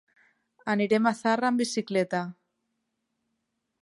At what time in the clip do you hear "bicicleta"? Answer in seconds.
1.65-2.23